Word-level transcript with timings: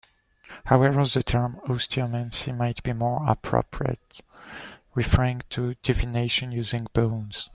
However, 0.65 1.05
the 1.05 1.21
term 1.21 1.61
"osteomancy" 1.67 2.57
might 2.57 2.81
be 2.81 2.91
more 2.91 3.23
appropriate, 3.29 4.21
referring 4.95 5.43
to 5.51 5.75
divination 5.83 6.51
using 6.51 6.87
bones. 6.91 7.49